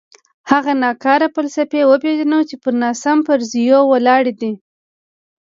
هغه 0.51 0.71
ناکاره 0.83 1.27
پالیسۍ 1.35 1.81
وپېژنو 1.87 2.39
چې 2.49 2.55
پر 2.63 2.73
ناسم 2.81 3.17
فرضیو 3.27 3.79
ولاړې 3.91 4.33
دي. 4.41 4.51